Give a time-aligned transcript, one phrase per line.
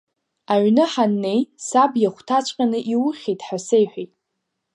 [0.53, 4.11] Аҩны ҳаннеи саб иахәҭаҵәҟьаны иухьит ҳәа сеиҳәеит.